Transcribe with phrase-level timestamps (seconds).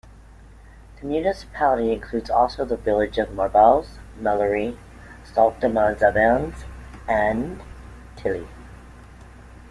[0.99, 3.85] The municipality includes also the villages of Marbais,
[4.19, 4.75] Mellery,
[5.23, 6.63] Sart-Dames-Avelines
[7.07, 7.61] and
[8.15, 8.47] Tilly.